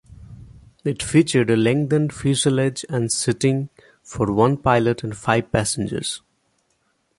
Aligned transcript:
It 0.83 1.03
featured 1.03 1.51
a 1.51 1.55
lengthened 1.55 2.11
fuselage 2.11 2.83
and 2.89 3.11
seating 3.11 3.69
for 4.01 4.33
one 4.33 4.57
pilot 4.57 5.03
and 5.03 5.15
five 5.15 5.51
passengers. 5.51 6.23